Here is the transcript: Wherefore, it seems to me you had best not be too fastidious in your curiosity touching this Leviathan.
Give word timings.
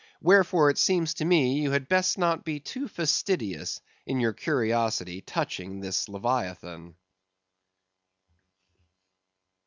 Wherefore, 0.19 0.71
it 0.71 0.79
seems 0.79 1.13
to 1.13 1.25
me 1.25 1.61
you 1.61 1.69
had 1.69 1.87
best 1.87 2.17
not 2.17 2.43
be 2.43 2.59
too 2.59 2.87
fastidious 2.87 3.81
in 4.07 4.19
your 4.19 4.33
curiosity 4.33 5.21
touching 5.21 5.79
this 5.79 6.09
Leviathan. 6.09 6.95